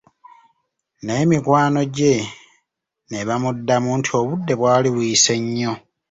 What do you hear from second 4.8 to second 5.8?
buyise nnyo.